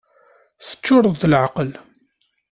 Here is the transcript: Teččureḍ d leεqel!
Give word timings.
Teččureḍ 0.67 1.13
d 1.21 1.23
leεqel! 1.31 1.71